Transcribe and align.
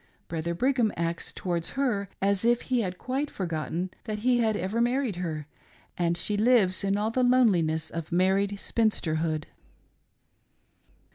Brother 0.29 0.55
Brigham 0.55 0.91
acts 0.97 1.31
towards 1.31 1.73
her 1.77 2.09
as 2.23 2.43
if 2.43 2.61
he 2.63 2.81
had 2.81 2.97
quite 2.97 3.29
forgotten 3.29 3.91
that 4.05 4.17
he 4.25 4.39
had 4.39 4.57
ever 4.57 4.81
married 4.81 5.17
her, 5.17 5.45
and 5.95 6.17
she 6.17 6.37
lives 6.37 6.83
in 6.83 6.97
all 6.97 7.11
the 7.11 7.21
loneliness 7.21 7.91
of 7.91 8.11
married 8.11 8.59
spinster 8.59 9.17
hood. 9.17 9.45